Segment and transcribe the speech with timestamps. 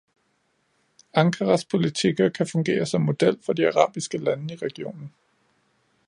[1.13, 5.11] Ankaras politikker kan fungere som model for de arabiske lande i regionen.